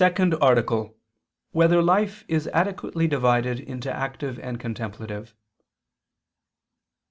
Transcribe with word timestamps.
179, 0.01 0.41
Art. 0.41 0.67
2] 0.89 0.95
Whether 1.51 1.79
Life 1.79 2.25
Is 2.27 2.47
Adequately 2.47 3.05
Divided 3.07 3.59
into 3.59 3.93
Active 3.95 4.39
and 4.39 4.59
Contemplative? 4.59 5.35